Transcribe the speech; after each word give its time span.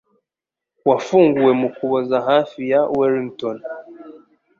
wafunguwe 0.89 1.51
mu 1.61 1.67
Kuboza 1.75 2.17
hafi 2.29 2.59
ya 2.71 2.81
Wellington, 2.97 3.57